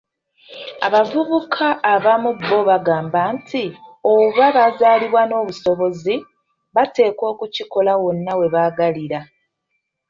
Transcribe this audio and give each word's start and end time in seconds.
Abavubuka 0.87 1.65
abamu 1.93 2.29
bo 2.49 2.59
bagamba 2.69 3.21
nti, 3.35 3.63
obanga 4.11 4.47
bazaalibwa 4.57 5.21
n'obusobozi, 5.25 6.13
bateekwa 6.75 7.25
okukikola 7.33 7.91
wonna 8.01 8.33
we 8.39 8.45
baagalira. 8.53 9.19